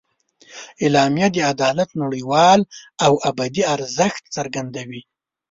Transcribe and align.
اعلامیه 0.83 1.27
د 1.33 1.37
عدالت 1.51 1.89
نړیوال 2.03 2.59
او 3.05 3.13
ابدي 3.29 3.63
ارزښت 3.75 4.23
څرګندوي. 4.35 5.01